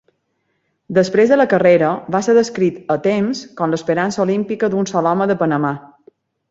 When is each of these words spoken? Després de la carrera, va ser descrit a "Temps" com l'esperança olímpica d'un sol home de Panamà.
Després 0.97 1.33
de 1.33 1.37
la 1.41 1.45
carrera, 1.51 1.91
va 2.15 2.23
ser 2.29 2.35
descrit 2.39 2.81
a 2.95 2.99
"Temps" 3.07 3.45
com 3.61 3.77
l'esperança 3.77 4.25
olímpica 4.29 4.75
d'un 4.75 4.95
sol 4.95 5.13
home 5.13 5.31
de 5.33 5.39
Panamà. 5.45 5.79